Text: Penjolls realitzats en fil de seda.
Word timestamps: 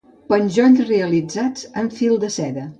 Penjolls 0.31 0.81
realitzats 0.87 1.69
en 1.83 1.95
fil 2.01 2.21
de 2.27 2.35
seda. 2.41 2.69